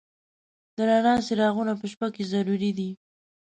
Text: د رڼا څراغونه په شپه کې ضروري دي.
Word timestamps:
د 0.75 0.77
رڼا 0.89 1.13
څراغونه 1.27 1.73
په 1.79 1.85
شپه 1.91 2.07
کې 2.15 2.23
ضروري 2.33 2.71
دي. 2.77 2.89